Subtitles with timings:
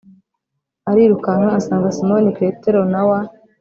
[0.89, 3.19] Arirukanka asanga Simoni Petero na wa